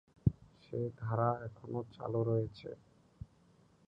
[0.63, 2.69] সে ধারা এখনও চালু রয়েছে।